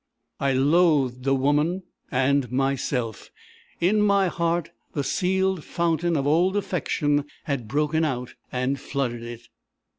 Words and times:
I 0.39 0.53
loathed 0.53 1.25
the 1.25 1.35
woman 1.35 1.83
and 2.09 2.51
myself; 2.51 3.29
in 3.79 4.01
my 4.01 4.29
heart 4.29 4.71
the 4.93 5.03
sealed 5.03 5.63
fountain 5.63 6.17
of 6.17 6.25
old 6.25 6.57
affection 6.57 7.25
had 7.43 7.67
broken 7.67 8.03
out, 8.03 8.33
and 8.51 8.79
flooded 8.79 9.21
it. 9.21 9.47